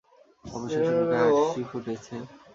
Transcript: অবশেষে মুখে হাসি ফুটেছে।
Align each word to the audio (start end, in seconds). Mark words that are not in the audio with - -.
অবশেষে 0.45 0.93
মুখে 0.99 1.17
হাসি 1.21 1.61
ফুটেছে। 1.69 2.15